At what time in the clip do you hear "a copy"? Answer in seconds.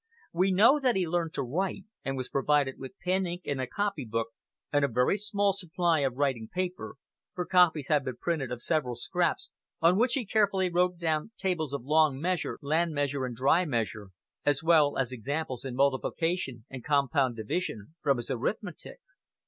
3.61-4.03